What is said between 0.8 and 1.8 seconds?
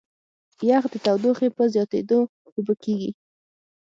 د تودوخې په